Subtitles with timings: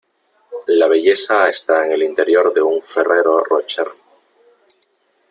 [0.65, 3.85] La belleza está en el interior de un Ferrero Rocher.